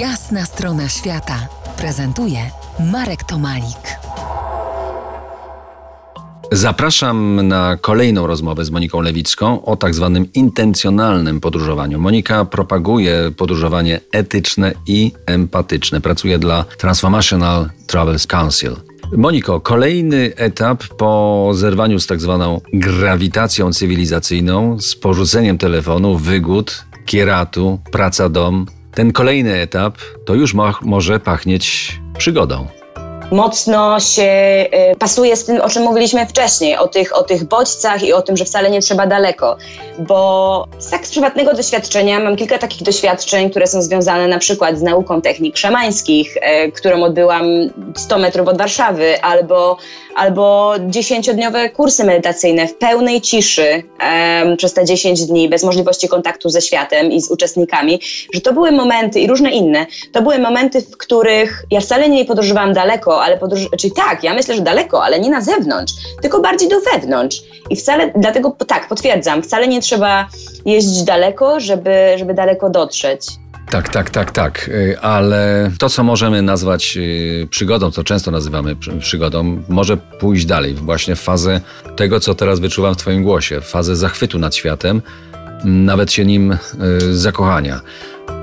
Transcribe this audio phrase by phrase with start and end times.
[0.00, 1.48] Jasna strona świata
[1.78, 2.38] prezentuje
[2.92, 3.98] Marek Tomalik.
[6.52, 11.98] Zapraszam na kolejną rozmowę z Moniką Lewicką o tak zwanym intencjonalnym podróżowaniu.
[11.98, 16.00] Monika propaguje podróżowanie etyczne i empatyczne.
[16.00, 18.76] Pracuje dla Transformational Travels Council.
[19.16, 27.78] Moniko, kolejny etap po zerwaniu z tak zwaną grawitacją cywilizacyjną, z porzuceniem telefonu, wygód, kieratu,
[27.92, 28.66] praca dom.
[28.96, 32.66] Ten kolejny etap to już mo może pachnieć przygodą
[33.30, 34.22] mocno się
[34.92, 38.22] y, pasuje z tym, o czym mówiliśmy wcześniej, o tych, o tych bodźcach i o
[38.22, 39.56] tym, że wcale nie trzeba daleko.
[39.98, 44.82] Bo tak z prywatnego doświadczenia mam kilka takich doświadczeń, które są związane na przykład z
[44.82, 47.46] nauką technik szamańskich, y, którą odbyłam
[47.96, 49.76] 100 metrów od Warszawy, albo,
[50.16, 53.82] albo dziesięciodniowe kursy medytacyjne w pełnej ciszy
[54.42, 58.00] um, przez te 10 dni, bez możliwości kontaktu ze światem i z uczestnikami,
[58.34, 62.24] że to były momenty i różne inne, to były momenty, w których ja wcale nie
[62.24, 66.40] podróżowałam daleko, ale podróż, czyli tak, ja myślę, że daleko, ale nie na zewnątrz, tylko
[66.40, 67.42] bardziej do wewnątrz.
[67.70, 70.28] I wcale, dlatego tak, potwierdzam, wcale nie trzeba
[70.64, 73.26] jeździć daleko, żeby, żeby daleko dotrzeć.
[73.70, 74.68] Tak, tak, tak, tak.
[74.68, 80.74] Y, ale to, co możemy nazwać y, przygodą, co często nazywamy przygodą, może pójść dalej,
[80.74, 81.60] właśnie w fazę
[81.96, 85.02] tego, co teraz wyczuwam w Twoim głosie, fazę zachwytu nad światem,
[85.64, 86.58] nawet się nim y,
[87.16, 87.80] zakochania.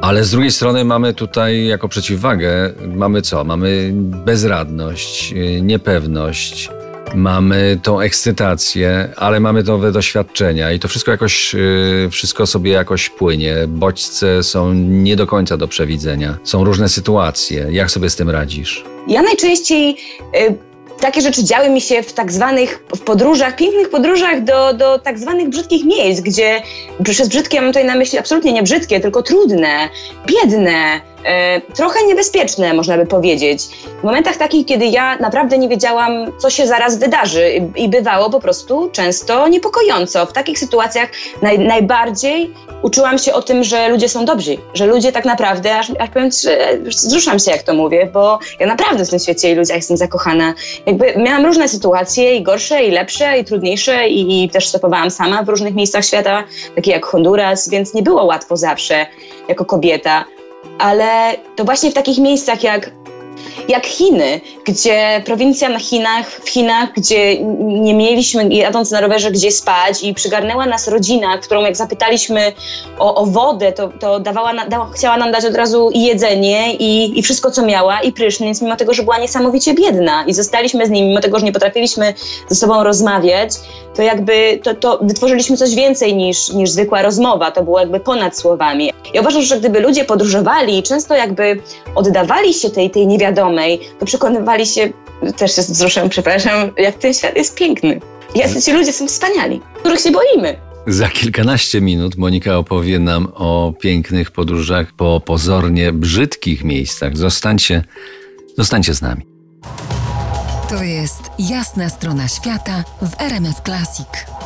[0.00, 3.44] Ale z drugiej strony mamy tutaj jako przeciwwagę, mamy co?
[3.44, 3.90] Mamy
[4.24, 6.70] bezradność, niepewność,
[7.14, 13.10] mamy tą ekscytację, ale mamy nowe doświadczenia i to wszystko jakoś, y, wszystko sobie jakoś
[13.10, 13.56] płynie.
[13.68, 16.38] Bodźce są nie do końca do przewidzenia.
[16.44, 17.66] Są różne sytuacje.
[17.70, 18.84] Jak sobie z tym radzisz?
[19.08, 19.96] Ja najczęściej
[20.36, 20.71] y,
[21.02, 25.18] takie rzeczy działy mi się w tak zwanych w podróżach, pięknych podróżach do, do tak
[25.18, 26.62] zwanych brzydkich miejsc, gdzie
[27.04, 29.88] przez brzydkie mam tutaj na myśli absolutnie nie brzydkie, tylko trudne,
[30.26, 31.00] biedne,
[31.74, 33.62] trochę niebezpieczne, można by powiedzieć.
[34.00, 38.40] W momentach takich, kiedy ja naprawdę nie wiedziałam, co się zaraz wydarzy i, bywało po
[38.40, 40.26] prostu często niepokojąco.
[40.26, 41.08] W takich sytuacjach
[41.42, 45.92] naj, najbardziej uczyłam się o tym, że ludzie są dobrzy, że ludzie tak naprawdę, aż,
[45.98, 49.54] aż powiem, że wzruszam się, jak to mówię, bo ja naprawdę w tym świecie i
[49.54, 50.54] ludziach jestem zakochana.
[50.86, 55.42] Jakby miałam różne sytuacje i gorsze, i lepsze, i trudniejsze i, i też stopowałam sama
[55.42, 56.44] w różnych miejscach świata,
[56.76, 59.06] takie jak Honduras, więc nie było łatwo zawsze
[59.48, 60.24] jako kobieta
[60.78, 62.90] ale to właśnie w takich miejscach jak
[63.68, 69.52] jak Chiny, gdzie prowincja na Chinach, w Chinach, gdzie nie mieliśmy jadąc na rowerze gdzie
[69.52, 72.52] spać i przygarnęła nas rodzina, którą jak zapytaliśmy
[72.98, 77.18] o, o wodę, to, to dawała, dała, chciała nam dać od razu i jedzenie i,
[77.18, 80.90] i wszystko, co miała i prysznic, mimo tego, że była niesamowicie biedna i zostaliśmy z
[80.90, 82.14] nim, mimo tego, że nie potrafiliśmy
[82.48, 83.52] ze sobą rozmawiać,
[83.96, 88.38] to jakby to, to wytworzyliśmy coś więcej niż, niż zwykła rozmowa, to było jakby ponad
[88.38, 88.92] słowami.
[89.14, 91.60] Ja uważam, że gdyby ludzie podróżowali i często jakby
[91.94, 93.06] oddawali się tej, tej
[93.98, 94.92] to przekonywali się,
[95.36, 98.00] też się wzruszę, przepraszam, jak ten świat jest piękny.
[98.34, 100.56] Jacy ci ludzie są wspaniali, których się boimy.
[100.86, 107.16] Za kilkanaście minut Monika opowie nam o pięknych podróżach po pozornie brzydkich miejscach.
[107.16, 107.84] Zostańcie,
[108.58, 109.22] zostańcie z nami.
[110.68, 114.41] To jest jasna strona świata w RMS Classic.